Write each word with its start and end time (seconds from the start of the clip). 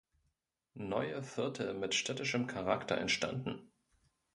Neue 0.73 1.21
Viertel 1.21 1.75
mit 1.75 1.93
städtischem 1.93 2.47
Charakter 2.47 2.97
entstanden. 2.97 3.69